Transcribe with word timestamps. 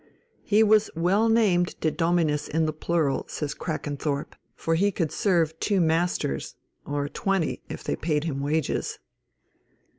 "He 0.41 0.63
was 0.63 0.89
well 0.95 1.29
named 1.29 1.75
De 1.79 1.91
Dominis 1.91 2.47
in 2.47 2.65
the 2.65 2.73
plural," 2.73 3.23
says 3.29 3.53
Crakanthorp, 3.53 4.33
"for 4.55 4.73
he 4.73 4.91
could 4.91 5.11
serve 5.11 5.59
two 5.59 5.79
masters, 5.79 6.55
or 6.87 7.07
twenty, 7.07 7.61
if 7.69 7.83
they 7.83 7.95
paid 7.95 8.23
him 8.23 8.39
wages." 8.39 8.97